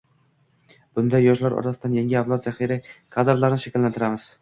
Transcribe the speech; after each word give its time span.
Bunday 0.99 1.27
yoshlar 1.27 1.57
orasidan 1.59 1.99
yangi 1.99 2.19
avlod 2.25 2.51
zaxira 2.51 2.81
kadrlarini 2.91 3.65
shakllantiramiz. 3.69 4.31